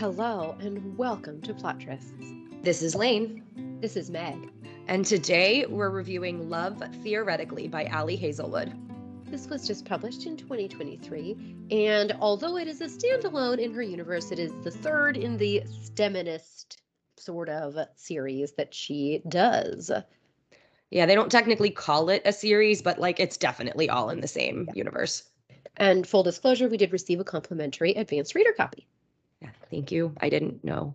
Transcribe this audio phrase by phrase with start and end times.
[0.00, 2.62] Hello and welcome to Plot Trysts.
[2.62, 3.44] This is Lane.
[3.82, 4.48] This is Meg.
[4.88, 8.72] And today we're reviewing Love Theoretically by Ali Hazelwood.
[9.26, 14.32] This was just published in 2023, and although it is a standalone in her universe,
[14.32, 16.78] it is the third in the STEMinist
[17.18, 19.90] sort of series that she does.
[20.90, 24.28] Yeah, they don't technically call it a series, but like it's definitely all in the
[24.28, 24.72] same yeah.
[24.76, 25.24] universe.
[25.76, 28.86] And full disclosure, we did receive a complimentary advanced reader copy.
[29.70, 30.14] Thank you.
[30.20, 30.94] I didn't know.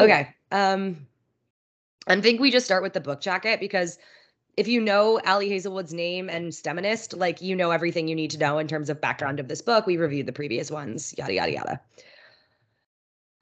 [0.00, 0.34] Okay.
[0.52, 1.06] Um
[2.06, 3.98] I think we just start with the book jacket because
[4.56, 8.38] if you know Ali Hazelwood's name and STEMinist, like you know everything you need to
[8.38, 9.86] know in terms of background of this book.
[9.86, 11.80] We reviewed the previous ones, yada yada yada.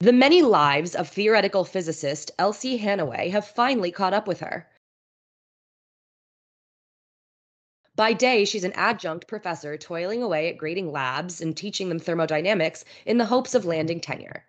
[0.01, 4.69] The many lives of theoretical physicist Elsie Hannaway have finally caught up with her.
[7.97, 12.85] By day, she's an adjunct professor toiling away at grading labs and teaching them thermodynamics
[13.07, 14.45] in the hopes of landing tenure.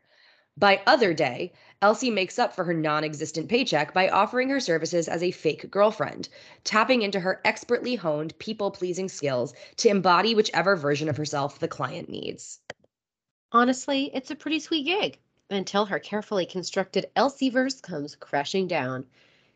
[0.60, 5.08] By other day, Elsie makes up for her non existent paycheck by offering her services
[5.08, 6.28] as a fake girlfriend,
[6.66, 11.70] tapping into her expertly honed people pleasing skills to embody whichever version of herself the
[11.70, 12.60] client needs.
[13.54, 15.18] Honestly, it's a pretty sweet gig
[15.50, 19.06] until her carefully constructed Elsie verse comes crashing down.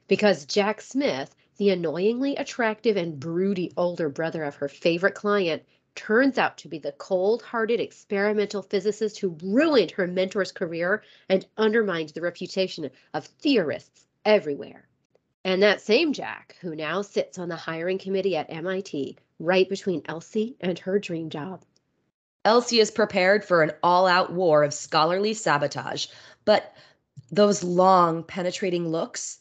[0.08, 5.64] Because Jack Smith, the annoyingly attractive and broody older brother of her favorite client,
[5.96, 11.46] turns out to be the cold hearted experimental physicist who ruined her mentor's career and
[11.58, 14.88] undermined the reputation of theorists everywhere.
[15.44, 20.02] And that same Jack, who now sits on the hiring committee at MIT, right between
[20.06, 21.64] Elsie and her dream job.
[22.46, 26.08] Elsie is prepared for an all out war of scholarly sabotage,
[26.46, 26.76] but
[27.32, 29.40] those long, penetrating looks,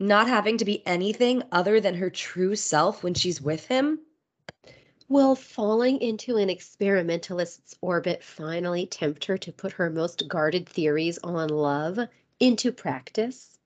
[0.00, 4.00] not having to be anything other than her true self when she's with him?
[5.08, 11.18] Will falling into an experimentalist's orbit finally tempt her to put her most guarded theories
[11.18, 11.98] on love
[12.40, 13.58] into practice?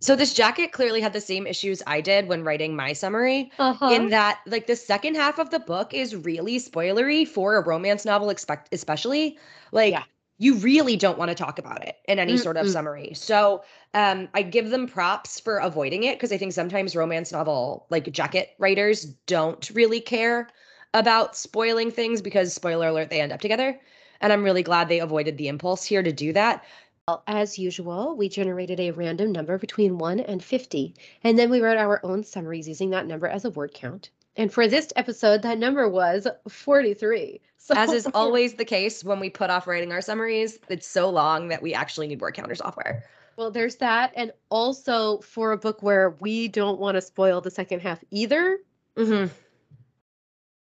[0.00, 3.90] So this jacket clearly had the same issues I did when writing my summary uh-huh.
[3.90, 8.04] in that like the second half of the book is really spoilery for a romance
[8.04, 9.38] novel expect especially
[9.72, 10.02] like yeah
[10.38, 13.12] you really don't want to talk about it in any mm sort of summary.
[13.14, 13.62] So
[13.94, 18.10] um, I give them props for avoiding it because I think sometimes romance novel like
[18.12, 20.48] jacket writers don't really care
[20.92, 23.78] about spoiling things because spoiler alert they end up together.
[24.20, 26.64] And I'm really glad they avoided the impulse here to do that.
[27.06, 31.60] Well, as usual, we generated a random number between 1 and 50, and then we
[31.60, 34.08] wrote our own summaries using that number as a word count.
[34.36, 37.40] And for this episode, that number was 43.
[37.56, 41.08] So As is always the case when we put off writing our summaries, it's so
[41.10, 43.04] long that we actually need word counter software.
[43.36, 44.12] Well, there's that.
[44.16, 48.58] And also for a book where we don't want to spoil the second half either.
[48.96, 49.32] Mm-hmm.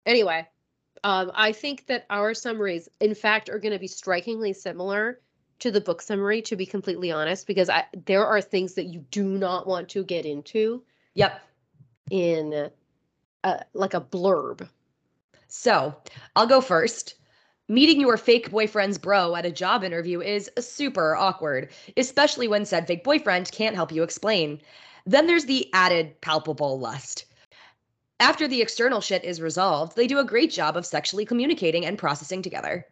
[0.06, 0.48] Anyway,
[1.04, 5.20] um, I think that our summaries, in fact, are going to be strikingly similar
[5.60, 9.04] to the book summary, to be completely honest, because I, there are things that you
[9.10, 10.82] do not want to get into.
[11.14, 11.40] Yep.
[12.10, 12.70] In
[13.44, 14.68] a, like a blurb.
[15.48, 15.94] So
[16.36, 17.14] I'll go first.
[17.68, 22.86] Meeting your fake boyfriend's bro at a job interview is super awkward, especially when said
[22.86, 24.60] fake boyfriend can't help you explain.
[25.06, 27.26] Then there's the added palpable lust.
[28.18, 31.96] After the external shit is resolved, they do a great job of sexually communicating and
[31.96, 32.86] processing together.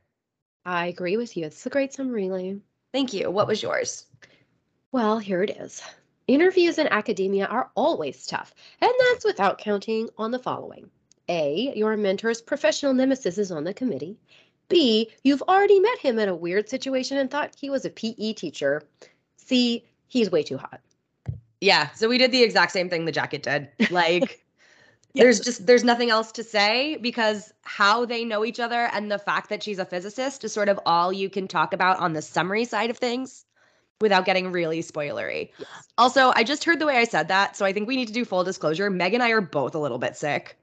[0.65, 1.47] I agree with you.
[1.47, 2.63] It's a great summary, Lane.
[2.93, 3.31] Thank you.
[3.31, 4.07] What was yours?
[4.93, 5.83] Well, here it is.
[6.29, 10.91] Interviews in academia are always tough, and that's without counting on the following
[11.31, 14.19] a, your mentor's professional nemesis is on the committee.
[14.69, 18.35] B, you've already met him in a weird situation and thought he was a PE
[18.35, 18.83] teacher.
[19.37, 20.81] C, he's way too hot.
[21.63, 23.69] Yeah, so we did the exact same thing the jacket did.
[23.91, 24.45] Like
[25.15, 25.25] yes.
[25.25, 29.19] there's just there's nothing else to say because how they know each other and the
[29.19, 32.21] fact that she's a physicist is sort of all you can talk about on the
[32.21, 33.47] summary side of things
[34.01, 35.51] without getting really spoilery.
[35.59, 35.69] Yes.
[35.97, 38.13] Also, I just heard the way I said that, so I think we need to
[38.13, 38.91] do full disclosure.
[38.91, 40.57] Meg and I are both a little bit sick.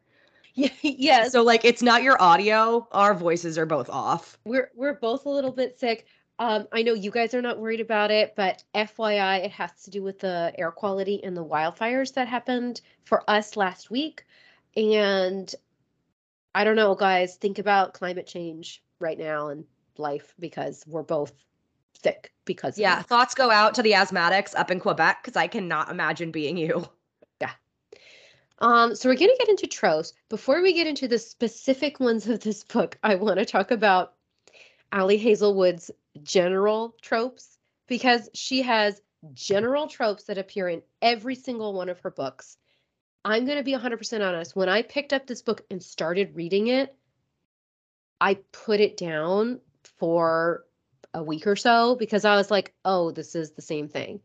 [0.54, 1.32] Yeah, yes.
[1.32, 4.38] So like it's not your audio, our voices are both off.
[4.46, 6.06] We're we're both a little bit sick.
[6.38, 9.90] Um, I know you guys are not worried about it, but FYI, it has to
[9.90, 14.26] do with the air quality and the wildfires that happened for us last week.
[14.76, 15.54] And
[16.54, 19.64] I don't know, guys, think about climate change right now and
[19.98, 21.32] life because we're both
[22.06, 25.90] sick because yeah thoughts go out to the asthmatics up in quebec because i cannot
[25.90, 26.88] imagine being you
[27.42, 27.52] Yeah.
[28.60, 30.14] um, so we're going to get into tropes.
[30.30, 34.14] Before we get into the specific ones of this book, I want to talk about
[34.92, 35.92] Ali Hazelwood's
[36.24, 37.58] general tropes
[37.88, 39.02] because she has
[39.34, 42.58] general tropes that appear in every single one of her books.
[43.26, 44.56] I'm going to be 100% honest.
[44.56, 46.96] When I picked up this book and started reading it,
[48.22, 49.60] I put it down
[49.98, 50.64] for
[51.16, 54.20] a week or so because I was like, oh, this is the same thing.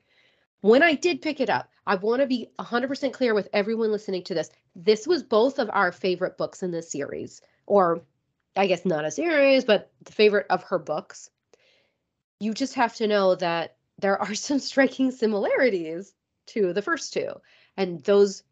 [0.61, 4.25] When I did pick it up, I want to be 100% clear with everyone listening
[4.25, 4.51] to this.
[4.77, 8.03] This was both of our favorite books in this series, or
[8.57, 11.31] I guess not a series, but the favorite of her books.
[12.41, 16.13] You just have to know that there are some striking similarities
[16.49, 17.33] to the first two.
[17.77, 18.43] And those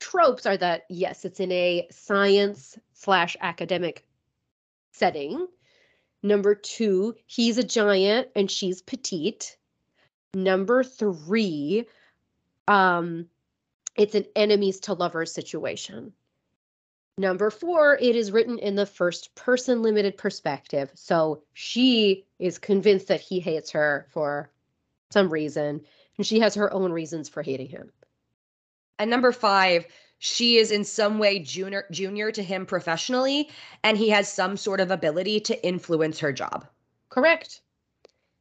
[0.00, 4.06] tropes are that, yes, it's in a science slash academic
[4.92, 5.46] setting.
[6.22, 9.56] Number two, he's a giant and she's petite.
[10.34, 11.86] Number three,
[12.66, 13.26] um,
[13.96, 16.12] it's an enemies to lovers situation.
[17.18, 20.90] Number four, it is written in the first person limited perspective.
[20.94, 24.50] So she is convinced that he hates her for
[25.10, 25.80] some reason,
[26.16, 27.90] and she has her own reasons for hating him.
[29.00, 29.86] And number five,
[30.18, 33.48] she is in some way junior junior to him professionally,
[33.82, 36.66] and he has some sort of ability to influence her job.
[37.08, 37.60] Correct.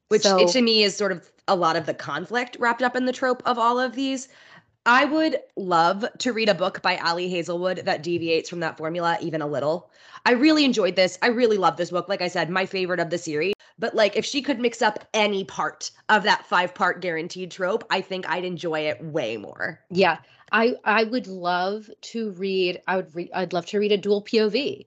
[0.09, 3.05] Which so, to me is sort of a lot of the conflict wrapped up in
[3.05, 4.27] the trope of all of these.
[4.85, 9.17] I would love to read a book by Ali Hazelwood that deviates from that formula
[9.21, 9.91] even a little.
[10.25, 11.17] I really enjoyed this.
[11.21, 12.07] I really love this book.
[12.07, 13.53] Like I said, my favorite of the series.
[13.77, 17.83] But like if she could mix up any part of that five part guaranteed trope,
[17.89, 19.81] I think I'd enjoy it way more.
[19.89, 20.19] Yeah.
[20.51, 24.23] I I would love to read I would read I'd love to read a dual
[24.23, 24.85] POV.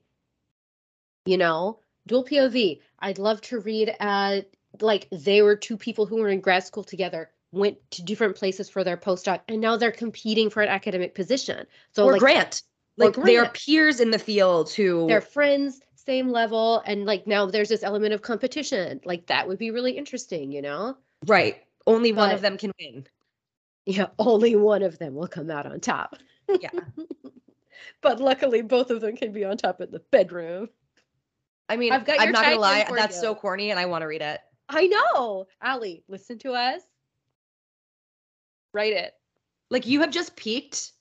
[1.25, 2.81] You know, dual POV.
[2.99, 4.41] I'd love to read uh
[4.79, 8.69] like they were two people who were in grad school together went to different places
[8.69, 11.67] for their postdoc and now they're competing for an academic position.
[11.91, 12.63] So or like grant.
[12.97, 13.25] Like grant.
[13.25, 17.69] they are peers in the field who they're friends, same level, and like now there's
[17.69, 19.01] this element of competition.
[19.05, 20.97] Like that would be really interesting, you know?
[21.25, 21.63] Right.
[21.87, 23.05] Only but, one of them can win.
[23.85, 26.15] Yeah, only one of them will come out on top.
[26.59, 26.69] Yeah.
[28.01, 30.69] but luckily both of them can be on top in the bedroom.
[31.69, 33.21] I mean, I've got I'm not gonna lie, that's you.
[33.21, 34.41] so corny and I want to read it.
[34.67, 35.47] I know.
[35.61, 36.81] Ali, listen to us.
[38.73, 39.13] Write it.
[39.69, 40.91] Like you have just peaked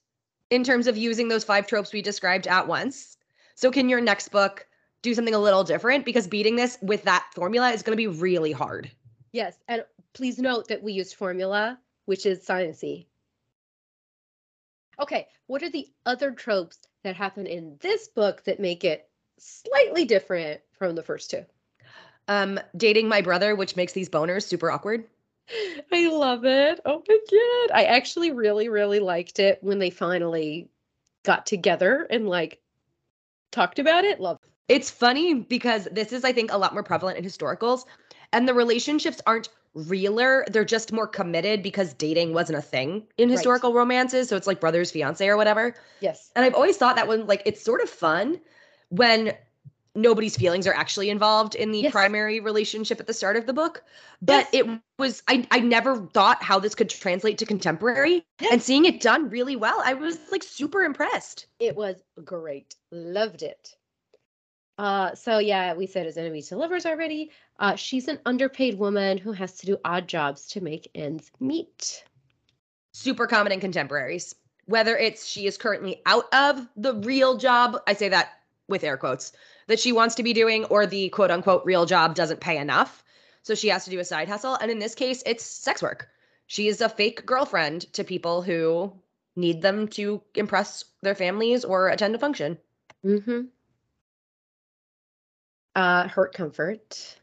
[0.51, 3.17] in terms of using those five tropes we described at once.
[3.55, 4.67] So can your next book
[5.03, 6.05] do something a little different?
[6.05, 8.91] Because beating this with that formula is going to be really hard.
[9.33, 9.57] Yes.
[9.69, 11.79] And please note that we used formula,
[12.11, 13.07] which is sciency.
[14.99, 19.09] Okay, what are the other tropes that happen in this book that make it
[19.39, 21.45] slightly different from the first two?
[22.27, 25.05] Um, dating my brother, which makes these boners super awkward.
[25.93, 26.81] I love it.
[26.85, 27.77] Oh my god.
[27.77, 30.69] I actually really, really liked it when they finally
[31.23, 32.61] got together and like
[33.53, 34.19] talked about it.
[34.19, 34.51] Love it.
[34.75, 37.85] It's funny because this is, I think, a lot more prevalent in historicals,
[38.33, 40.45] and the relationships aren't realer.
[40.51, 43.79] They're just more committed because dating wasn't a thing in historical right.
[43.79, 44.29] romances.
[44.29, 45.75] So it's like brother's fiance or whatever.
[46.01, 46.31] Yes.
[46.35, 48.41] And I've always thought that when like it's sort of fun
[48.89, 49.35] when
[49.95, 51.93] nobody's feelings are actually involved in the yes.
[51.93, 53.83] primary relationship at the start of the book
[54.23, 54.65] but yes.
[54.65, 58.53] it was I, I never thought how this could translate to contemporary yes.
[58.53, 63.43] and seeing it done really well i was like super impressed it was great loved
[63.43, 63.75] it
[64.81, 69.19] uh so yeah we said as enemies to lovers already uh she's an underpaid woman
[69.19, 72.05] who has to do odd jobs to make ends meet
[72.93, 74.35] super common in contemporaries
[74.67, 78.31] whether it's she is currently out of the real job i say that
[78.69, 79.33] with air quotes
[79.71, 83.05] that she wants to be doing or the quote unquote real job doesn't pay enough.
[83.43, 84.55] So she has to do a side hustle.
[84.55, 86.09] And in this case, it's sex work.
[86.47, 88.93] She is a fake girlfriend to people who
[89.37, 92.59] need them to impress their families or attend a function.
[93.05, 93.43] Mm-hmm.
[95.77, 97.17] Uh, hurt comfort.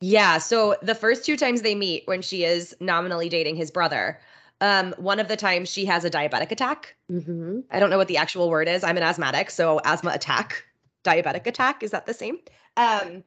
[0.00, 0.38] Yeah.
[0.38, 4.18] So the first two times they meet when she is nominally dating his brother,
[4.60, 6.96] um, one of the times she has a diabetic attack.
[7.10, 7.60] Mm-hmm.
[7.70, 8.82] I don't know what the actual word is.
[8.82, 10.64] I'm an asthmatic, so asthma attack
[11.04, 11.82] diabetic attack.
[11.82, 12.38] Is that the same?
[12.76, 13.24] Um,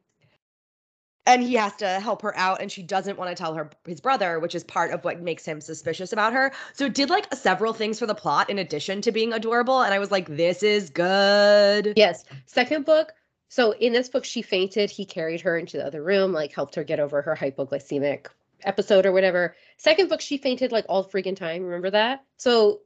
[1.25, 4.01] and he has to help her out and she doesn't want to tell her his
[4.01, 7.33] brother which is part of what makes him suspicious about her so it did like
[7.33, 10.63] several things for the plot in addition to being adorable and i was like this
[10.63, 13.13] is good yes second book
[13.53, 16.75] so in this book she fainted he carried her into the other room like helped
[16.75, 18.27] her get over her hypoglycemic
[18.63, 22.79] episode or whatever second book she fainted like all freaking time remember that so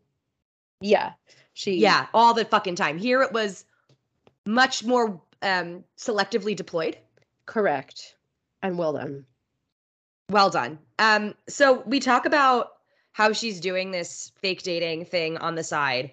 [0.81, 1.13] yeah
[1.53, 3.65] she yeah all the fucking time here it was
[4.47, 6.97] much more um, selectively deployed.
[7.45, 8.15] Correct.
[8.63, 9.25] And well done.
[10.29, 10.79] Well done.
[10.99, 12.69] Um, so we talk about
[13.11, 16.11] how she's doing this fake dating thing on the side.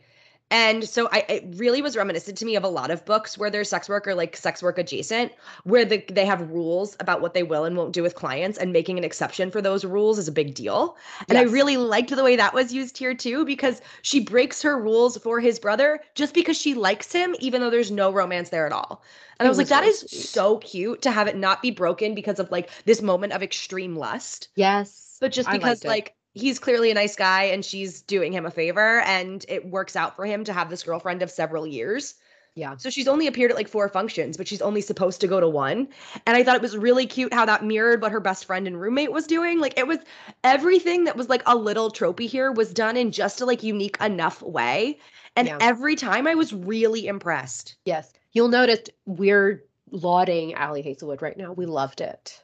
[0.50, 3.50] And so I it really was reminiscent to me of a lot of books where
[3.50, 5.32] there's sex work or like sex work adjacent,
[5.64, 8.72] where the, they have rules about what they will and won't do with clients, and
[8.72, 10.96] making an exception for those rules is a big deal.
[11.28, 11.48] And yes.
[11.48, 15.16] I really liked the way that was used here too, because she breaks her rules
[15.16, 18.72] for his brother just because she likes him, even though there's no romance there at
[18.72, 19.02] all.
[19.40, 21.72] And it I was, was like, that is so cute to have it not be
[21.72, 24.48] broken because of like this moment of extreme lust.
[24.54, 25.16] Yes.
[25.20, 29.00] But just because like he's clearly a nice guy and she's doing him a favor
[29.00, 32.14] and it works out for him to have this girlfriend of several years.
[32.56, 32.76] Yeah.
[32.76, 35.48] So she's only appeared at like four functions, but she's only supposed to go to
[35.48, 35.88] one.
[36.26, 38.80] And I thought it was really cute how that mirrored what her best friend and
[38.80, 39.58] roommate was doing.
[39.58, 39.98] Like it was
[40.44, 43.96] everything that was like a little tropey here was done in just a like unique
[44.00, 44.98] enough way.
[45.34, 45.58] And yeah.
[45.60, 47.74] every time I was really impressed.
[47.84, 48.12] Yes.
[48.32, 51.52] You'll notice we're lauding Ali Hazelwood right now.
[51.52, 52.40] We loved it.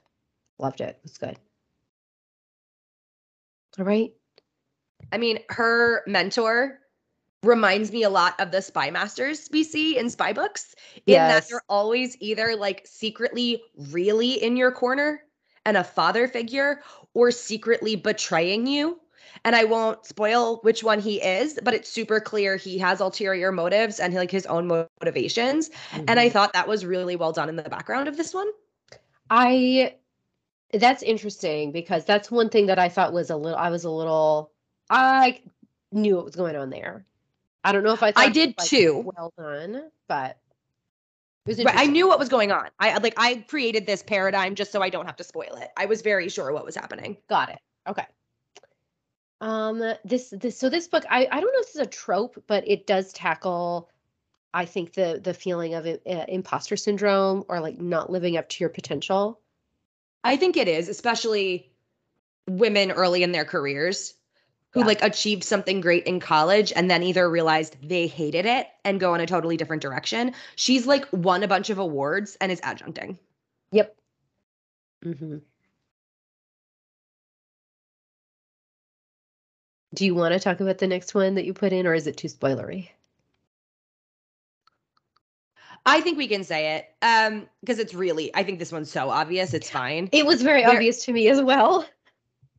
[0.59, 0.89] Loved it.
[0.89, 1.39] It was good.
[3.79, 4.13] All right.
[5.13, 6.81] I mean, her mentor
[7.43, 10.75] reminds me a lot of the spy masters we see in spy books
[11.07, 11.33] in yes.
[11.33, 15.23] that they're always either like secretly really in your corner
[15.65, 16.83] and a father figure
[17.15, 19.01] or secretly betraying you
[19.47, 23.51] and i won't spoil which one he is but it's super clear he has ulterior
[23.51, 26.05] motives and like his own motivations mm-hmm.
[26.09, 26.35] and i mm-hmm.
[26.35, 28.49] thought that was really well done in the background of this one
[29.31, 29.95] i
[30.73, 33.59] that's interesting because that's one thing that I thought was a little.
[33.59, 34.51] I was a little.
[34.89, 35.41] I
[35.93, 37.05] knew what was going on there.
[37.65, 38.13] I don't know if I.
[38.17, 39.11] I did like, too.
[39.17, 40.39] Well done, but
[41.47, 42.69] Right, I knew what was going on.
[42.79, 45.71] I like I created this paradigm just so I don't have to spoil it.
[45.77, 47.17] I was very sure what was happening.
[47.29, 47.59] Got it.
[47.89, 48.05] Okay.
[49.41, 52.43] Um this this so this book I I don't know if this is a trope,
[52.47, 53.89] but it does tackle
[54.53, 58.63] I think the the feeling of uh, imposter syndrome or like not living up to
[58.63, 59.41] your potential.
[60.23, 61.73] I think it is, especially
[62.49, 64.15] women early in their careers
[64.73, 64.87] who yeah.
[64.87, 69.15] like achieved something great in college and then either realized they hated it and go
[69.15, 70.33] in a totally different direction.
[70.57, 73.19] She's like won a bunch of awards and is adjuncting.
[73.73, 73.97] Yep.
[75.05, 75.39] Mm-hmm.
[79.93, 82.07] Do you want to talk about the next one that you put in, or is
[82.07, 82.91] it too spoilery?
[85.87, 89.11] I think we can say it um because it's really I think this one's so
[89.11, 90.09] obvious it's fine.
[90.13, 91.87] It was very there, obvious to me as well.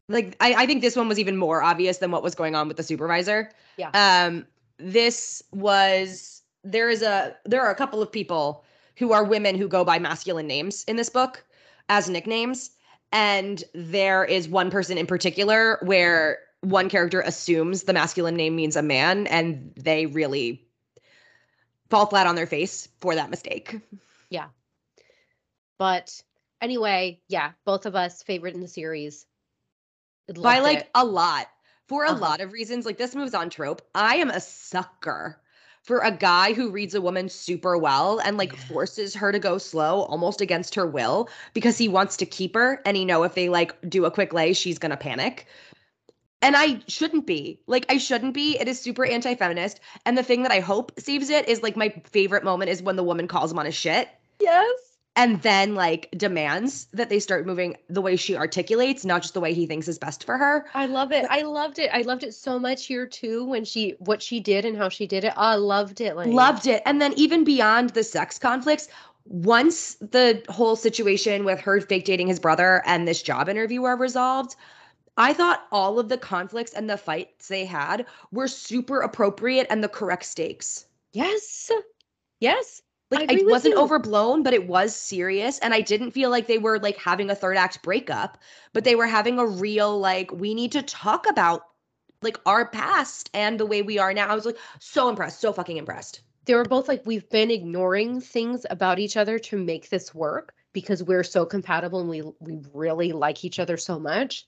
[0.08, 2.68] Like I, I think this one was even more obvious than what was going on
[2.68, 3.51] with the supervisor.
[3.78, 3.92] Yeah.
[3.94, 4.46] Um
[4.78, 8.63] this was there is a there are a couple of people
[8.98, 11.44] who are women who go by masculine names in this book
[11.90, 12.72] as nicknames
[13.12, 18.75] and there is one person in particular where one character assumes the masculine name means
[18.75, 20.63] a man and they really
[21.92, 23.80] fall flat on their face for that mistake.
[24.30, 24.48] Yeah.
[25.78, 26.24] But
[26.62, 29.26] anyway, yeah, both of us favorite in the series.
[30.34, 30.90] By like it.
[30.96, 31.48] a lot.
[31.88, 32.20] For a uh-huh.
[32.20, 33.82] lot of reasons, like this moves on trope.
[33.94, 35.42] I am a sucker
[35.84, 38.60] for a guy who reads a woman super well and like yeah.
[38.60, 42.82] forces her to go slow almost against her will because he wants to keep her
[42.86, 45.48] and he know if they like do a quick lay she's going to panic
[46.42, 47.60] and I shouldn't be.
[47.68, 48.58] Like I shouldn't be.
[48.60, 49.80] It is super anti-feminist.
[50.06, 52.96] And the thing that I hope saves it is like my favorite moment is when
[52.96, 54.10] the woman calls him on his shit.
[54.40, 54.98] Yes.
[55.16, 59.42] And then like demands that they start moving the way she articulates, not just the
[59.42, 60.66] way he thinks is best for her.
[60.74, 61.26] I love it.
[61.30, 61.90] I loved it.
[61.94, 65.08] I loved it so much here too when she what she did and how she
[65.08, 65.34] did it.
[65.36, 66.16] Oh, I loved it.
[66.16, 66.82] Like loved it.
[66.86, 68.88] And then even beyond the sex conflicts,
[69.26, 73.98] once the whole situation with her fake dating his brother and this job interview are
[73.98, 74.56] resolved,
[75.18, 79.84] I thought all of the conflicts and the fights they had were super appropriate and
[79.84, 80.86] the correct stakes.
[81.13, 81.72] Yes.
[82.39, 82.82] Yes.
[83.12, 83.82] Like it wasn't you.
[83.82, 85.60] overblown, but it was serious.
[85.60, 88.38] And I didn't feel like they were like having a third act breakup,
[88.72, 91.63] but they were having a real, like, we need to talk about
[92.22, 94.27] like our past and the way we are now.
[94.27, 96.22] I was like so impressed, so fucking impressed.
[96.46, 100.53] They were both like, we've been ignoring things about each other to make this work
[100.72, 104.48] because we're so compatible and we we really like each other so much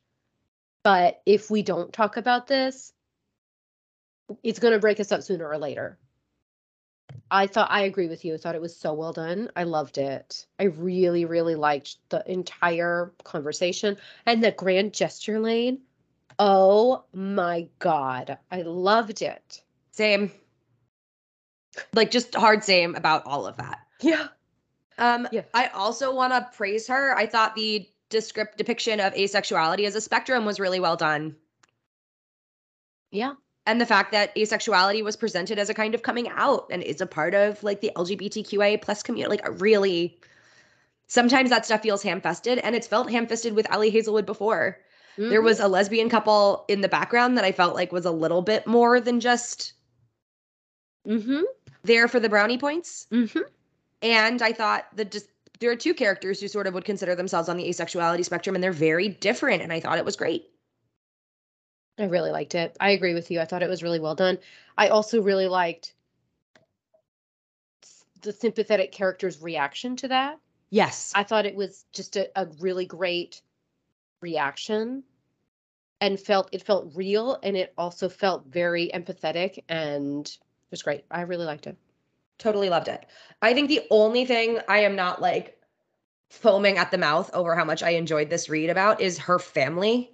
[0.83, 2.93] but if we don't talk about this,
[4.43, 5.97] it's going to break us up sooner or later.
[7.29, 8.33] I thought I agree with you.
[8.33, 9.49] I thought it was so well done.
[9.55, 10.45] I loved it.
[10.59, 15.81] I really, really liked the entire conversation and the grand gesture lane.
[16.39, 18.37] Oh my God.
[18.51, 19.63] I loved it.
[19.91, 20.31] Same.
[21.93, 23.79] Like just hard same about all of that.
[24.01, 24.27] Yeah.
[24.97, 25.41] Um, yeah.
[25.53, 27.15] I also want to praise her.
[27.17, 31.35] I thought the descript depiction of asexuality as a spectrum was really well done.
[33.11, 33.33] Yeah.
[33.65, 37.01] And the fact that asexuality was presented as a kind of coming out and is
[37.01, 40.17] a part of like the LGBTQIA plus community, like really
[41.07, 44.79] sometimes that stuff feels ham-fisted and it's felt ham-fisted with Ali Hazelwood before.
[45.17, 45.29] Mm-hmm.
[45.29, 48.41] There was a lesbian couple in the background that I felt like was a little
[48.41, 49.73] bit more than just
[51.07, 51.41] Mm-hmm.
[51.83, 53.07] there for the brownie points.
[53.11, 53.41] Mm-hmm.
[54.01, 55.11] And I thought that
[55.59, 58.63] there are two characters who sort of would consider themselves on the asexuality spectrum and
[58.63, 59.61] they're very different.
[59.61, 60.49] And I thought it was great.
[61.97, 62.75] I really liked it.
[62.79, 63.39] I agree with you.
[63.39, 64.39] I thought it was really well done.
[64.77, 65.93] I also really liked
[68.21, 70.39] the sympathetic character's reaction to that.
[70.69, 71.11] Yes.
[71.13, 73.41] I thought it was just a, a really great
[74.21, 75.03] reaction
[76.01, 81.05] and felt it felt real and it also felt very empathetic and it was great.
[81.11, 81.77] I really liked it.
[82.43, 83.05] Totally loved it.
[83.41, 85.57] I think the only thing I am not like
[86.29, 90.11] foaming at the mouth over how much I enjoyed this read about is her family.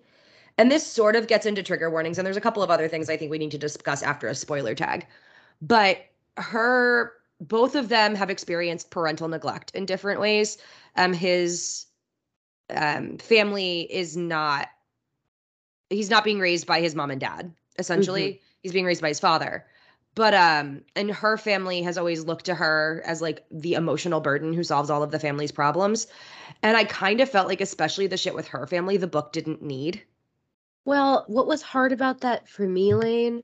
[0.59, 2.19] And this sort of gets into trigger warnings.
[2.19, 4.35] And there's a couple of other things I think we need to discuss after a
[4.35, 5.07] spoiler tag.
[5.59, 6.05] But
[6.37, 10.59] her, both of them have experienced parental neglect in different ways.
[10.97, 11.87] Um, his
[12.69, 14.67] um, family is not,
[15.89, 18.33] he's not being raised by his mom and dad, essentially.
[18.33, 18.43] Mm-hmm.
[18.61, 19.65] He's being raised by his father
[20.19, 24.51] but um and her family has always looked to her as like the emotional burden
[24.51, 26.07] who solves all of the family's problems.
[26.61, 29.61] And i kind of felt like especially the shit with her family the book didn't
[29.61, 30.03] need.
[30.83, 33.43] Well what was hard about that for me lane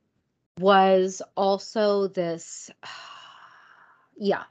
[0.59, 2.69] was also this
[4.17, 4.43] yeah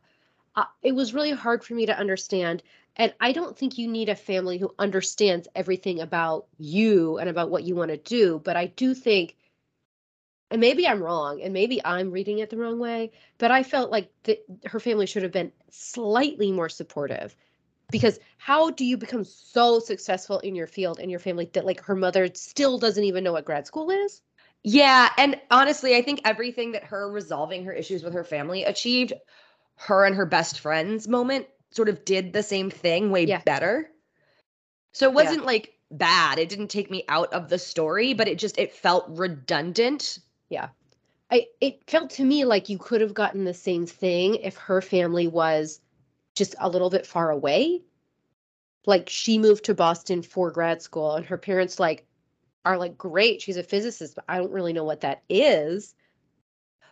[0.56, 2.62] uh, it was really hard for me to understand.
[2.96, 7.50] And i don't think you need a family who understands everything about you and about
[7.50, 9.36] what you want to do but i do think
[10.50, 13.90] and maybe I'm wrong, and maybe I'm reading it the wrong way, but I felt
[13.90, 17.34] like the, her family should have been slightly more supportive.
[17.90, 21.80] Because how do you become so successful in your field and your family that like
[21.82, 24.22] her mother still doesn't even know what grad school is?
[24.62, 29.12] Yeah, and honestly, I think everything that her resolving her issues with her family achieved,
[29.76, 33.42] her and her best friends moment sort of did the same thing way yeah.
[33.44, 33.90] better.
[34.92, 35.46] So it wasn't yeah.
[35.46, 36.38] like bad.
[36.38, 40.18] It didn't take me out of the story, but it just it felt redundant
[40.54, 40.68] yeah.
[41.30, 44.80] I it felt to me like you could have gotten the same thing if her
[44.80, 45.80] family was
[46.34, 47.82] just a little bit far away.
[48.86, 52.06] Like she moved to Boston for grad school and her parents like
[52.64, 55.94] are like great, she's a physicist, but I don't really know what that is.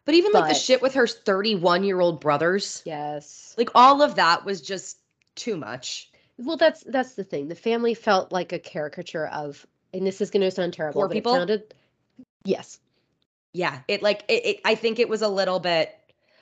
[0.04, 2.83] But even but, like the shit with her 31 year old brothers.
[2.85, 3.54] Yes.
[3.57, 4.99] Like all of that was just
[5.37, 6.11] too much.
[6.38, 7.49] Well, that's that's the thing.
[7.49, 9.64] The family felt like a caricature of,
[9.95, 11.35] and this is going to sound terrible, Poor people?
[11.35, 11.75] sounded,
[12.45, 12.80] yes,
[13.52, 13.80] yeah.
[13.88, 15.95] It like it, it i think it was a little bit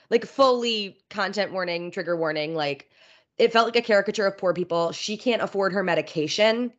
[0.09, 2.89] like fully content warning trigger warning like
[3.37, 4.91] it felt like a caricature of poor people.
[4.91, 6.71] She can't afford her medication.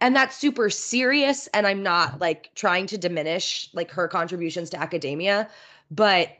[0.00, 4.80] And that's super serious and i'm not like trying to diminish like her contributions to
[4.80, 5.48] academia
[5.90, 6.30] but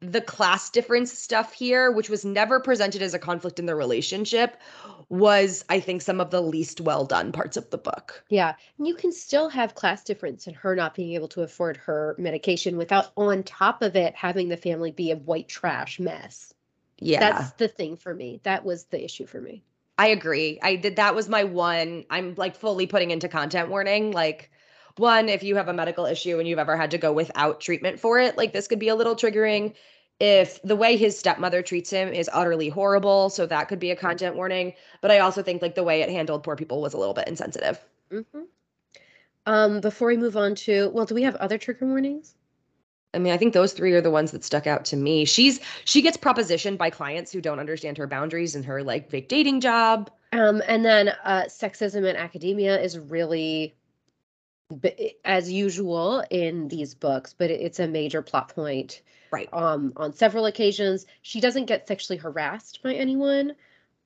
[0.00, 4.60] the class difference stuff here, which was never presented as a conflict in the relationship,
[5.08, 8.24] was, I think, some of the least well done parts of the book.
[8.28, 8.54] Yeah.
[8.78, 12.14] And you can still have class difference and her not being able to afford her
[12.18, 16.52] medication without, on top of it, having the family be a white trash mess.
[16.98, 17.20] Yeah.
[17.20, 18.40] That's the thing for me.
[18.42, 19.62] That was the issue for me.
[19.98, 20.58] I agree.
[20.62, 20.96] I did.
[20.96, 22.04] That was my one.
[22.10, 24.12] I'm like fully putting into content warning.
[24.12, 24.50] Like,
[24.98, 28.00] one, if you have a medical issue and you've ever had to go without treatment
[28.00, 29.74] for it, like this could be a little triggering
[30.18, 33.96] if the way his stepmother treats him is utterly horrible so that could be a
[33.96, 36.98] content warning but i also think like the way it handled poor people was a
[36.98, 37.78] little bit insensitive
[38.10, 38.40] mm-hmm.
[39.44, 42.34] um before we move on to well do we have other trigger warnings
[43.14, 45.24] I mean, I think those three are the ones that stuck out to me.
[45.24, 49.28] She's she gets propositioned by clients who don't understand her boundaries and her like fake
[49.28, 50.10] dating job.
[50.32, 53.74] Um, and then uh, sexism in academia is really,
[55.24, 59.48] as usual in these books, but it's a major plot point Right.
[59.52, 63.54] Um, on several occasions, she doesn't get sexually harassed by anyone.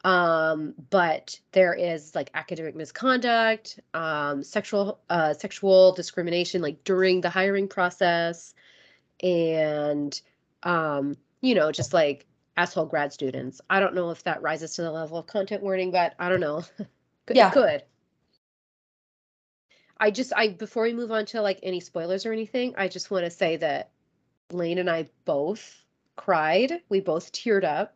[0.02, 7.28] Um, but there is like academic misconduct, um, sexual uh, sexual discrimination, like during the
[7.28, 8.54] hiring process,
[9.22, 10.18] and
[10.62, 13.60] um, you know, just like asshole grad students.
[13.68, 16.40] I don't know if that rises to the level of content warning, but I don't
[16.40, 16.64] know.
[17.30, 17.82] yeah, good.
[20.00, 23.10] I just I before we move on to like any spoilers or anything, I just
[23.10, 23.90] want to say that
[24.50, 25.84] Lane and I both
[26.16, 26.80] cried.
[26.88, 27.94] We both teared up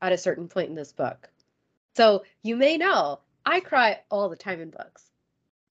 [0.00, 1.28] at a certain point in this book.
[1.96, 5.04] So you may know I cry all the time in books.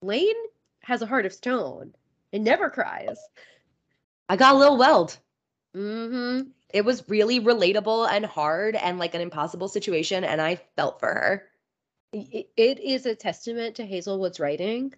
[0.01, 0.36] Lane
[0.81, 1.93] has a heart of stone
[2.31, 3.17] and never cries.
[4.29, 5.17] I got a little welled.
[5.75, 6.49] Mm-hmm.
[6.69, 11.07] It was really relatable and hard and like an impossible situation, and I felt for
[11.07, 11.43] her.
[12.12, 14.93] it, it is a testament to Hazelwood's writing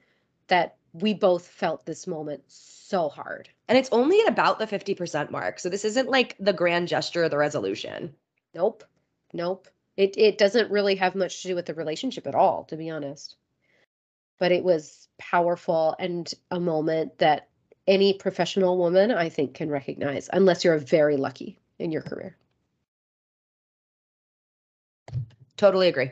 [0.47, 3.49] that we both felt this moment so hard.
[3.67, 5.59] And it's only at about the 50% mark.
[5.59, 8.15] So this isn't like the grand gesture of the resolution.
[8.53, 8.83] Nope.
[9.33, 9.67] Nope.
[9.97, 12.89] It it doesn't really have much to do with the relationship at all, to be
[12.89, 13.35] honest.
[14.39, 17.47] But it was powerful and a moment that
[17.87, 21.59] any professional woman I think can recognize unless you're very lucky.
[21.79, 22.35] in your career.
[25.57, 26.11] Totally agree.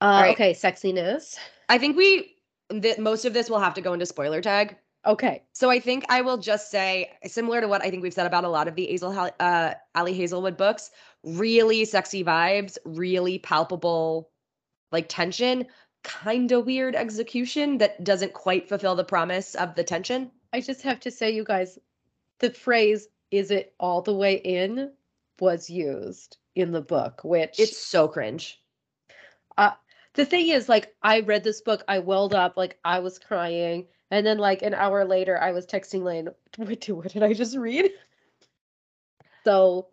[0.00, 0.32] Uh, right.
[0.32, 1.36] Okay, sexiness.
[1.68, 2.36] I think we
[2.70, 4.76] that most of this will have to go into spoiler tag.
[5.06, 5.42] Okay.
[5.52, 8.44] So I think I will just say, similar to what I think we've said about
[8.44, 10.90] a lot of the Hazel, uh, Ali Hazelwood books,
[11.24, 14.30] really sexy vibes, really palpable,
[14.92, 15.66] like tension,
[16.02, 20.30] kind of weird execution that doesn't quite fulfill the promise of the tension.
[20.52, 21.78] I just have to say, you guys,
[22.40, 24.92] the phrase "is it all the way in"
[25.40, 28.60] was used in the book, which it's so cringe.
[29.56, 29.72] Uh,
[30.18, 33.86] the thing is, like, I read this book, I welled up, like, I was crying,
[34.10, 37.56] and then like an hour later, I was texting Lane, "What, what did I just
[37.56, 37.92] read?"
[39.44, 39.88] So,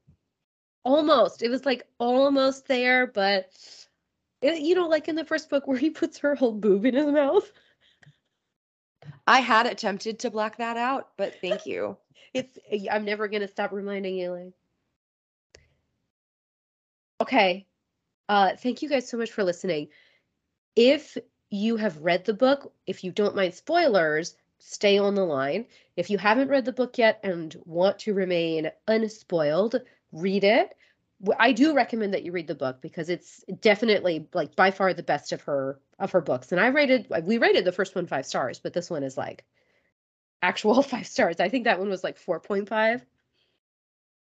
[0.83, 3.51] almost, it was like almost there, but
[4.41, 6.95] it, you know, like in the first book where he puts her whole boob in
[6.95, 7.51] his mouth.
[9.27, 11.97] I had attempted to black that out, but thank you.
[12.33, 12.57] it's
[12.91, 14.53] I'm never gonna stop reminding you, Lane.
[17.21, 17.67] Okay.
[18.27, 19.89] Uh thank you guys so much for listening.
[20.75, 21.17] If
[21.49, 25.67] you have read the book, if you don't mind spoilers, stay on the line.
[25.95, 30.75] If you haven't read the book yet and want to remain unspoiled, read it.
[31.39, 35.03] I do recommend that you read the book because it's definitely like by far the
[35.03, 36.51] best of her of her books.
[36.51, 39.45] And I rated we rated the first one five stars, but this one is like
[40.41, 41.39] actual five stars.
[41.39, 43.01] I think that one was like 4.5.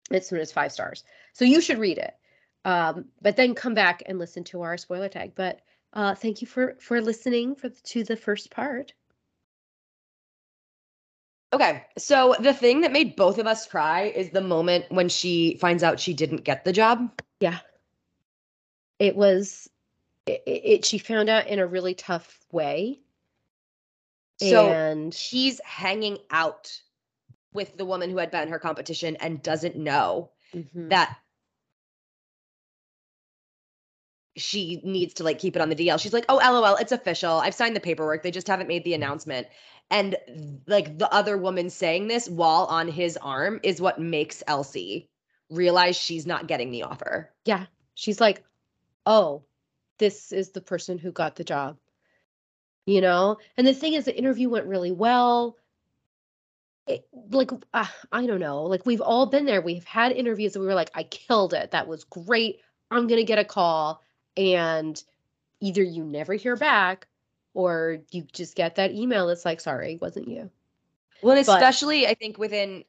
[0.10, 1.04] This one is five stars.
[1.34, 2.14] So you should read it.
[2.66, 5.34] Um, but then come back and listen to our spoiler tag.
[5.36, 5.62] But
[5.94, 8.94] uh, thank you for for listening for to the first part.
[11.54, 15.58] Okay, so the thing that made both of us cry is the moment when she
[15.60, 17.12] finds out she didn't get the job.
[17.42, 17.60] Yeah.
[19.00, 19.70] It was
[20.26, 23.02] it, it she found out in a really tough way.
[24.40, 26.72] So and she's hanging out
[27.54, 30.88] with the woman who had been her competition and doesn't know mm-hmm.
[30.88, 31.18] that
[34.36, 36.00] she needs to like keep it on the DL.
[36.00, 37.34] She's like, "Oh, lol, it's official.
[37.34, 38.24] I've signed the paperwork.
[38.24, 39.48] They just haven't made the announcement."
[39.90, 40.16] And
[40.68, 45.10] like the other woman saying this while on his arm is what makes Elsie
[45.52, 47.30] realize she's not getting the offer.
[47.46, 47.66] Yeah.
[47.94, 48.44] She's like,
[49.06, 49.44] oh,
[49.98, 51.78] this is the person who got the job.
[52.86, 53.38] You know?
[53.58, 55.58] And the thing is, the interview went really well.
[56.88, 58.64] It, like, uh, I don't know.
[58.64, 59.62] Like, we've all been there.
[59.62, 61.72] We've had interviews and we were like, I killed it.
[61.72, 62.62] That was great.
[62.90, 64.02] I'm going to get a call.
[64.42, 65.02] And
[65.60, 67.08] either you never hear back
[67.54, 70.50] or you just get that email it's like sorry wasn't you.
[71.22, 72.84] Well especially but, i think within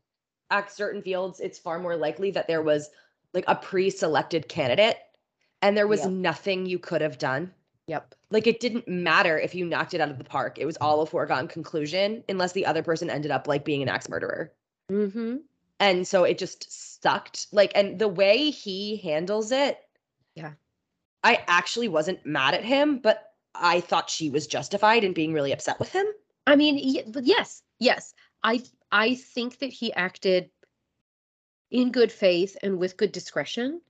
[0.68, 2.90] certain fields it's far more likely that there was
[3.34, 4.98] like a pre-selected candidate
[5.62, 6.10] and there was yep.
[6.10, 7.52] nothing you could have done.
[7.86, 8.14] Yep.
[8.30, 10.58] Like it didn't matter if you knocked it out of the park.
[10.58, 13.88] It was all a foregone conclusion unless the other person ended up like being an
[13.88, 14.52] axe murderer.
[14.90, 15.36] Mm-hmm.
[15.80, 17.46] and so it just sucked.
[17.52, 19.78] Like and the way he handles it
[20.34, 20.52] yeah
[21.24, 25.52] i actually wasn't mad at him but I thought she was justified in being really
[25.52, 26.06] upset with him.
[26.46, 26.78] I mean,
[27.22, 28.14] yes, yes.
[28.42, 30.50] I I think that he acted
[31.70, 33.80] in good faith and with good discretion.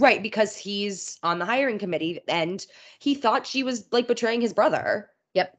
[0.00, 2.64] Right, because he's on the hiring committee and
[3.00, 5.10] he thought she was like betraying his brother.
[5.34, 5.58] Yep.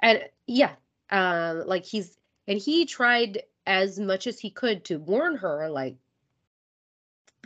[0.00, 0.74] And yeah,
[1.10, 2.18] um like he's
[2.48, 5.96] and he tried as much as he could to warn her like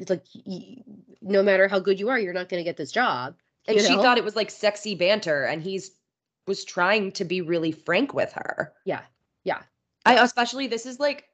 [0.08, 0.24] like
[1.20, 3.34] no matter how good you are, you're not going to get this job
[3.66, 4.02] and you she know?
[4.02, 5.90] thought it was like sexy banter and he's
[6.46, 8.72] was trying to be really frank with her.
[8.84, 9.02] Yeah
[9.44, 9.62] yeah.
[10.06, 11.28] I especially this is like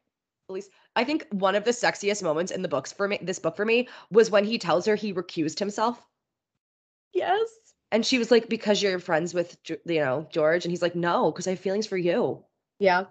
[0.49, 3.39] at least i think one of the sexiest moments in the books for me this
[3.39, 6.05] book for me was when he tells her he recused himself.
[7.13, 7.49] Yes.
[7.93, 11.31] And she was like because you're friends with you know george and he's like no
[11.31, 12.45] because i have feelings for you.
[12.79, 13.05] Yeah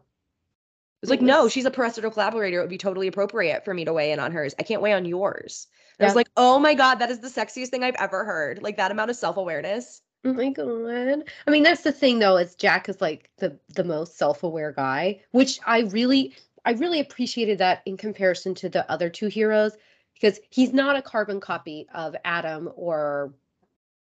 [1.06, 2.60] it's like, no, she's a professional collaborator.
[2.60, 4.54] It would be totally appropriate for me to weigh in on hers.
[4.60, 5.68] I can't weigh on yours.
[6.00, 6.06] Yeah.
[6.06, 8.62] I was like, oh my God, that is the sexiest thing I've ever heard.
[8.62, 10.02] Like that amount of self-awareness.
[10.26, 11.24] Oh my god.
[11.48, 15.22] I mean, that's the thing though, is Jack is like the the most self-aware guy,
[15.32, 19.74] which I really I really appreciated that in comparison to the other two heroes,
[20.16, 23.34] because he's not a carbon copy of Adam or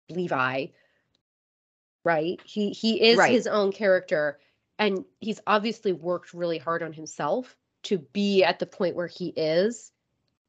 [0.09, 0.67] Levi.
[2.05, 2.41] Right?
[2.45, 3.33] He he is right.
[3.33, 4.39] his own character.
[4.79, 9.29] And he's obviously worked really hard on himself to be at the point where he
[9.29, 9.93] is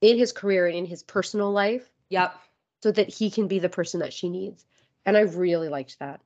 [0.02, 1.90] in his career and in his personal life.
[2.10, 2.36] Yep.
[2.82, 4.66] So that he can be the person that she needs.
[5.06, 6.22] And I really liked that.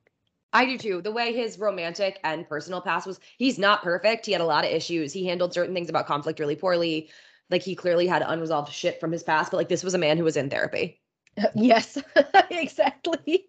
[0.52, 1.02] I do too.
[1.02, 4.26] The way his romantic and personal past was, he's not perfect.
[4.26, 5.12] He had a lot of issues.
[5.12, 7.10] He handled certain things about conflict really poorly.
[7.50, 10.16] Like he clearly had unresolved shit from his past, but like this was a man
[10.16, 11.00] who was in therapy.
[11.54, 11.96] Yes,
[12.50, 13.46] exactly.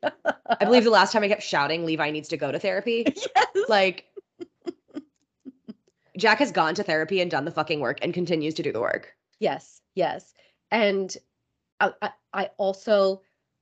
[0.59, 3.05] I believe the last time I kept shouting, Levi needs to go to therapy.
[3.35, 3.47] Yes.
[3.67, 4.05] Like
[6.17, 8.82] Jack has gone to therapy and done the fucking work and continues to do the
[8.82, 9.15] work.
[9.39, 10.34] Yes, yes.
[10.69, 11.15] And
[11.80, 13.21] I, I, I also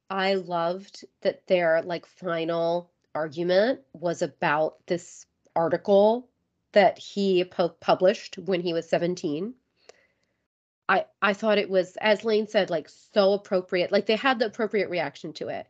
[0.09, 6.29] I loved that their like final argument was about this article
[6.71, 9.53] that he pu- published when he was 17.
[10.87, 13.91] I I thought it was as Lane said like so appropriate.
[13.91, 15.67] Like they had the appropriate reaction to it,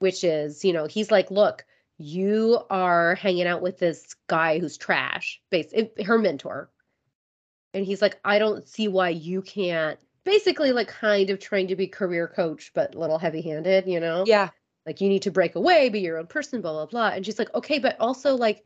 [0.00, 1.64] which is, you know, he's like, "Look,
[1.98, 6.70] you are hanging out with this guy who's trash." Base eh, her mentor.
[7.74, 11.76] And he's like, "I don't see why you can't basically like kind of trying to
[11.76, 14.50] be career coach but a little heavy-handed, you know?" Yeah.
[14.86, 17.08] Like you need to break away, be your own person, blah blah blah.
[17.08, 18.64] And she's like, "Okay, but also like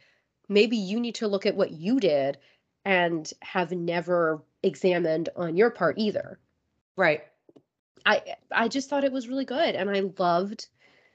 [0.48, 2.38] maybe you need to look at what you did
[2.84, 6.38] and have never examined on your part either.
[6.96, 7.22] Right.
[8.04, 10.68] I I just thought it was really good and I loved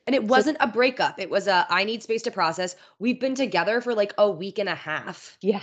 [0.07, 1.19] and it wasn't a breakup.
[1.19, 2.75] It was a I need space to process.
[2.99, 5.37] We've been together for like a week and a half.
[5.41, 5.61] Yeah.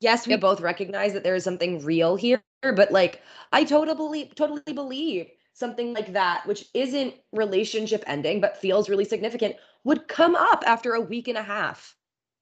[0.00, 3.20] Yes, we both recognize that there is something real here, but like
[3.52, 9.56] I totally totally believe something like that, which isn't relationship ending but feels really significant,
[9.84, 11.96] would come up after a week and a half.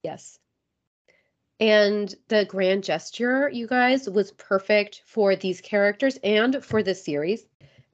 [0.05, 0.39] Yes.
[1.61, 7.45] And the grand gesture, you guys, was perfect for these characters and for this series.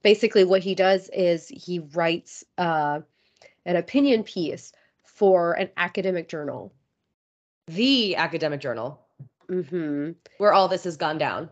[0.03, 2.99] Basically, what he does is he writes uh,
[3.65, 4.71] an opinion piece
[5.03, 6.73] for an academic journal.
[7.67, 9.01] The academic journal.
[9.49, 10.11] Mm-hmm.
[10.37, 11.49] Where all this has gone down.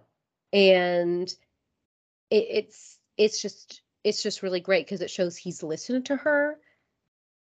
[0.52, 1.28] And
[2.30, 6.58] it, it's it's just it's just really great because it shows he's listened to her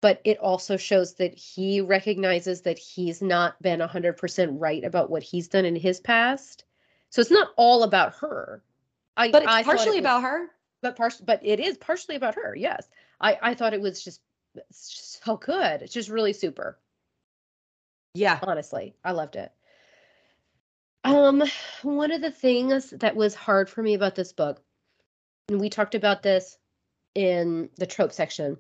[0.06, 5.24] but it also shows that he recognizes that he's not been 100% right about what
[5.24, 6.64] he's done in his past.
[7.10, 8.62] So it's not all about her.
[9.18, 10.48] I, but it's I partially it was, about her.
[10.84, 12.56] But par- but it is partially about her.
[12.56, 12.88] Yes.
[13.20, 14.22] I I thought it was just, just
[14.72, 15.82] so good.
[15.82, 16.78] It's just really super.
[18.14, 18.40] Yeah.
[18.42, 19.52] Honestly, I loved it.
[21.04, 21.44] Um
[21.84, 24.62] one of the things that was hard for me about this book
[25.50, 26.58] and we talked about this
[27.14, 28.58] in the trope section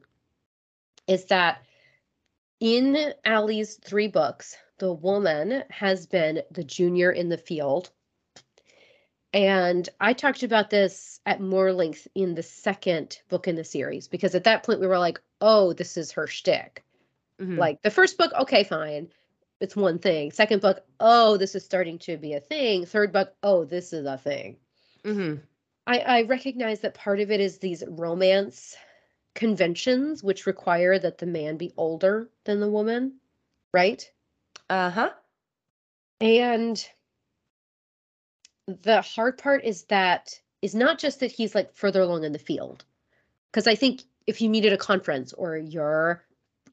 [1.08, 1.65] is that
[2.60, 7.91] in Ali's three books, the woman has been the junior in the field.
[9.34, 14.08] And I talked about this at more length in the second book in the series
[14.08, 16.84] because at that point we were like, oh, this is her shtick.
[17.39, 17.60] Mm-hmm.
[17.60, 19.10] Like the first book, okay, fine.
[19.62, 20.31] It's one thing.
[20.31, 22.86] Second book, oh, this is starting to be a thing.
[22.86, 24.58] Third book, oh, this is a thing.
[25.03, 25.36] Mm-hmm.
[25.88, 28.75] I, I recognize that part of it is these romance
[29.36, 33.19] conventions which require that the man be older than the woman,
[33.71, 34.10] right?
[34.67, 35.12] Uh huh.
[36.19, 36.84] And
[38.67, 42.39] the hard part is that is not just that he's like further along in the
[42.39, 42.84] field.
[43.51, 46.23] Because I think if you meet at a conference or you're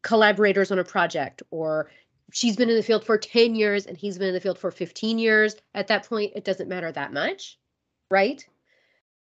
[0.02, 1.90] collaborators on a project or
[2.32, 4.70] she's been in the field for 10 years and he's been in the field for
[4.70, 7.58] 15 years, at that point, it doesn't matter that much,
[8.10, 8.44] right?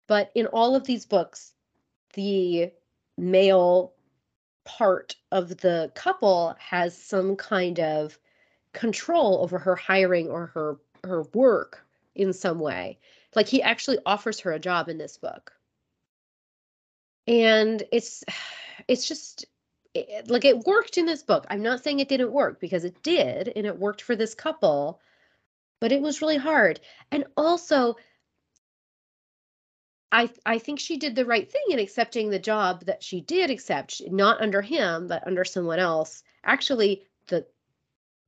[0.08, 1.54] But in all of these books,
[2.14, 2.72] the
[3.18, 3.94] male
[4.64, 8.18] part of the couple has some kind of
[8.74, 12.98] control over her hiring or her her work in some way
[13.36, 15.52] like he actually offers her a job in this book
[17.28, 18.24] and it's
[18.88, 19.46] it's just
[19.94, 23.02] it, like it worked in this book i'm not saying it didn't work because it
[23.04, 25.00] did and it worked for this couple
[25.80, 26.80] but it was really hard
[27.12, 27.96] and also
[30.12, 33.50] I I think she did the right thing in accepting the job that she did
[33.50, 36.24] accept, not under him, but under someone else.
[36.44, 37.46] Actually, the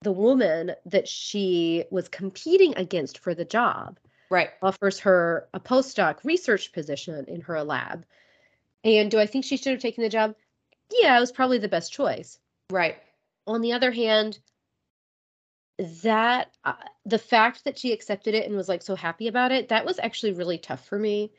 [0.02, 6.24] the woman that she was competing against for the job right offers her a postdoc
[6.24, 8.06] research position in her lab.
[8.84, 10.36] And do I think she should have taken the job?
[10.92, 12.40] Yeah, it was probably the best choice.
[12.70, 12.98] Right.
[13.48, 14.40] On the other hand,
[16.04, 16.74] that uh,
[17.06, 20.00] the fact that she accepted it and was like so happy about it, that was
[20.00, 21.32] actually really tough for me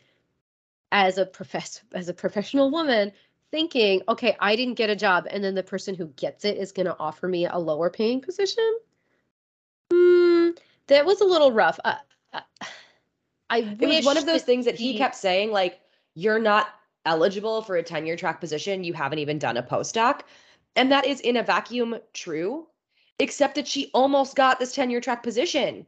[0.90, 3.12] as a profess as a professional woman
[3.50, 6.72] thinking, okay, I didn't get a job, and then the person who gets it is
[6.72, 8.78] going to offer me a lower paying position.
[9.92, 11.78] Mm, that was a little rough.
[11.84, 11.94] Uh,
[12.32, 12.40] uh,
[13.48, 15.80] I it was one of those things that he, he kept saying, like,
[16.14, 16.68] you're not
[17.06, 18.84] eligible for a tenure track position.
[18.84, 20.22] You haven't even done a postdoc.
[20.76, 22.66] And that is in a vacuum true,
[23.18, 25.86] except that she almost got this tenure track position.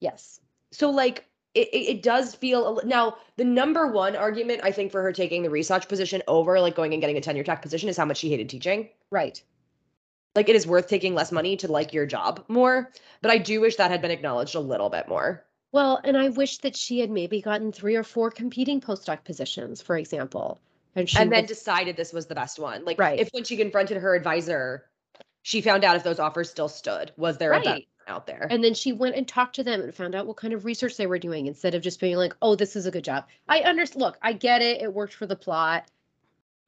[0.00, 0.40] Yes.
[0.72, 5.02] So, like, it, it does feel a, now the number one argument I think for
[5.02, 7.96] her taking the research position over like going and getting a tenure track position is
[7.96, 8.88] how much she hated teaching.
[9.10, 9.42] Right.
[10.36, 13.60] Like it is worth taking less money to like your job more, but I do
[13.60, 15.44] wish that had been acknowledged a little bit more.
[15.72, 19.80] Well, and I wish that she had maybe gotten three or four competing postdoc positions,
[19.80, 20.60] for example.
[20.96, 22.84] And, she and then was, decided this was the best one.
[22.84, 23.20] Like right.
[23.20, 24.86] if when she confronted her advisor,
[25.42, 27.12] she found out if those offers still stood.
[27.16, 27.66] Was there right.
[27.66, 28.48] a out there.
[28.50, 30.96] And then she went and talked to them and found out what kind of research
[30.96, 33.60] they were doing instead of just being like, "Oh, this is a good job." I
[33.60, 34.02] understand.
[34.02, 34.82] Look, I get it.
[34.82, 35.88] It worked for the plot.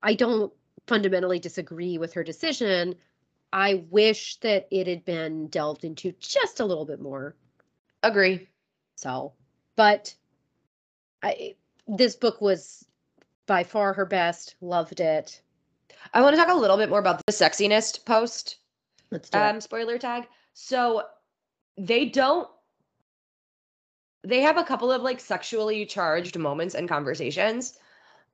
[0.03, 0.53] I don't
[0.87, 2.95] fundamentally disagree with her decision.
[3.53, 7.35] I wish that it had been delved into just a little bit more.
[8.03, 8.49] Agree.
[9.03, 9.33] So,
[9.75, 10.15] but
[11.25, 11.57] I
[11.89, 12.87] this book was
[13.47, 14.55] by far her best.
[14.61, 15.43] Loved it.
[16.15, 18.59] I want to talk a little bit more about the sexiness post.
[19.11, 19.63] Let's do um, it.
[19.65, 20.29] spoiler tag.
[20.55, 21.03] So
[21.77, 22.49] they don't
[24.23, 27.77] they have a couple of like sexually charged moments and conversations,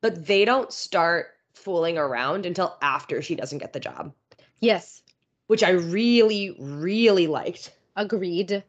[0.02, 4.12] but they don't start fooling around until after she doesn't get the job,
[4.60, 5.00] Yes,
[5.46, 7.72] which I really, really liked.
[7.96, 8.62] agreed.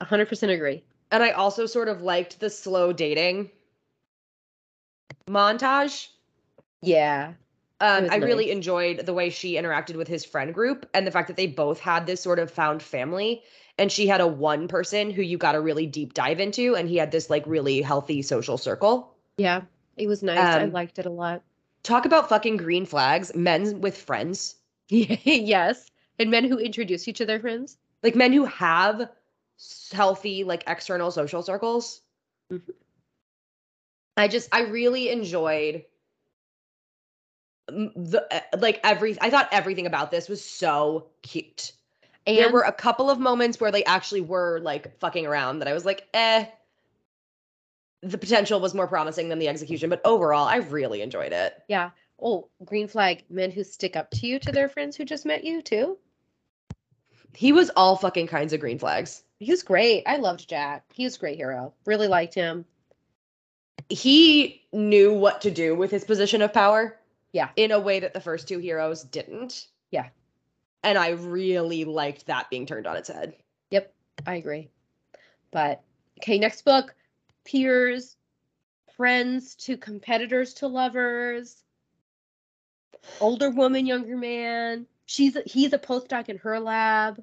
[0.00, 0.82] 100% agree.
[1.10, 3.50] And I also sort of liked the slow dating
[5.28, 6.08] montage.
[6.82, 7.34] Yeah.
[7.80, 11.28] Um, I really enjoyed the way she interacted with his friend group and the fact
[11.28, 13.42] that they both had this sort of found family.
[13.78, 16.86] And she had a one person who you got a really deep dive into, and
[16.88, 19.14] he had this like really healthy social circle.
[19.38, 19.62] Yeah.
[19.96, 20.38] It was nice.
[20.38, 21.42] I Um, liked it a lot.
[21.82, 24.56] Talk about fucking green flags, men with friends,
[24.88, 25.90] yes.
[26.18, 27.78] And men who introduce you to their friends.
[28.02, 29.08] like men who have
[29.92, 32.00] healthy, like external social circles.
[32.52, 32.62] Mhm.
[34.16, 35.84] I just, I really enjoyed
[37.68, 39.16] the uh, like every.
[39.20, 41.72] I thought everything about this was so cute.
[42.26, 45.68] And there were a couple of moments where they actually were like fucking around that
[45.68, 46.46] I was like, eh.
[48.02, 51.54] The potential was more promising than the execution, but overall, I really enjoyed it.
[51.68, 51.90] yeah.
[52.22, 55.42] Oh, green flag men who stick up to you to their friends who just met
[55.44, 55.96] you too.
[57.34, 59.22] He was all fucking kinds of green flags.
[59.38, 60.02] He was great.
[60.06, 60.84] I loved Jack.
[60.92, 61.72] He was a great hero.
[61.86, 62.64] Really liked him.
[63.88, 66.98] He knew what to do with his position of power.
[67.32, 67.50] Yeah.
[67.56, 69.68] In a way that the first two heroes didn't.
[69.90, 70.08] Yeah.
[70.82, 73.34] And I really liked that being turned on its head.
[73.70, 73.92] Yep,
[74.26, 74.70] I agree.
[75.50, 75.82] But
[76.18, 76.94] okay, next book
[77.44, 78.16] peers,
[78.96, 81.62] friends to competitors to lovers,
[83.20, 84.86] older woman, younger man.
[85.10, 87.20] She's a, he's a postdoc in her lab.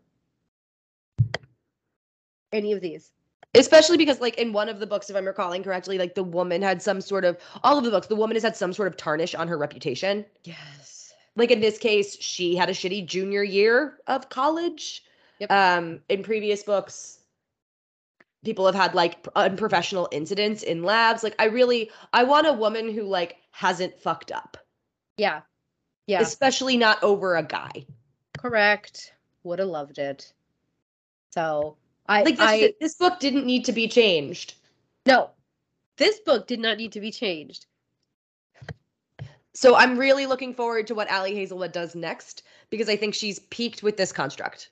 [2.52, 3.14] Any of these?
[3.56, 6.62] Especially because, like, in one of the books, if I'm recalling correctly, like the woman
[6.62, 8.98] had some sort of, all of the books, the woman has had some sort of
[8.98, 10.26] tarnish on her reputation.
[10.44, 11.14] Yes.
[11.38, 15.04] like in this case she had a shitty junior year of college
[15.40, 15.52] Yep.
[15.52, 17.20] um in previous books
[18.44, 22.92] people have had like unprofessional incidents in labs like i really i want a woman
[22.92, 24.58] who like hasn't fucked up
[25.18, 25.42] Yeah.
[26.08, 26.22] Yeah.
[26.22, 27.86] especially not over a guy
[28.38, 29.14] correct.
[29.44, 30.34] Would have loved it.
[31.32, 34.56] So I like this, I this book didn't need to be changed
[35.06, 35.30] no.
[35.98, 37.66] This book did not need to be changed.
[39.54, 43.40] so i'm really looking forward to what Ali Hazelwood does next because i think she's
[43.40, 44.70] peaked with this construct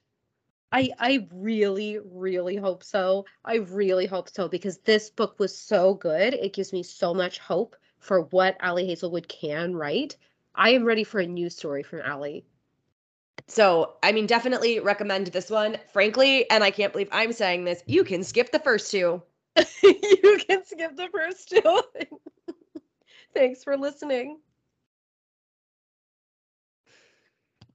[0.72, 3.26] I I really really hope so.
[3.46, 6.34] I really hope so because this book was so good.
[6.34, 10.18] It gives me so much hope for what Ali Hazelwood can write.
[10.56, 12.46] I am ready for a new story from Ali.
[13.48, 17.84] so i mean definitely recommend this one frankly and i can't believe i'm saying this
[17.86, 19.22] you can skip the first two
[19.84, 21.82] you can skip the first two.
[23.34, 24.40] Thanks for listening.